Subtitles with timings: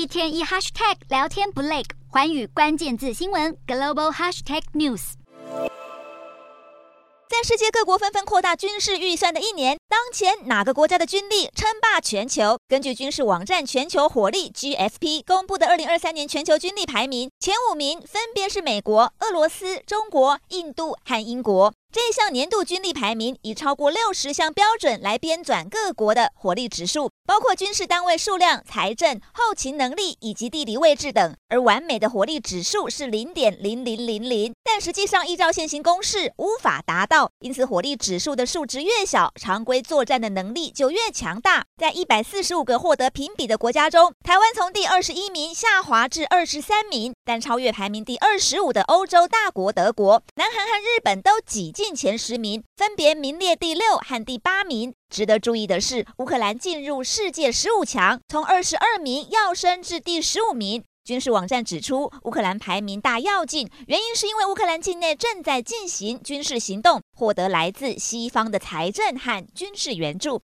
[0.00, 5.12] 一天一 hashtag 聊天不累，环宇关键字新闻 global hashtag news。
[7.28, 12.56] 在世界各国纷纷扩大军事预算的一年，当前哪个国家的军力称霸全球？
[12.68, 21.74] 根据军事网站全球火力 GFP 公布的二零二三年全球军力排名，前五名分别是美国、俄罗斯、中国、印度和英国。
[21.92, 31.34] 这项年度军力排名以超过六十项标准来编纂各国的火力指数，包括军事单位数量、财政、后勤能力以及地理位置等。
[31.48, 37.28] 而完美的火力指数是零点零零零零，但实际上依照现行公式无法达到。
[37.40, 41.64] 因此，火力指数的数值越小，常规作战的能力就越强大。
[41.76, 54.92] 在一百四十五个获得评比的国家中，台湾从第二十一名下滑至二十三名，但超越排名第二十五的欧洲大国德国、南韩和日本都挤进前十名，分别名列第六和第八名。
[55.08, 60.84] 值得注意的是，乌克兰进入世界十五强，从二十二名跃升至第十五名。
[61.02, 70.38] 军事网站指出，乌克兰排名大跃进，原因是因为乌克兰境内正在进行军事行动，获得来自西方的财政和军事援助。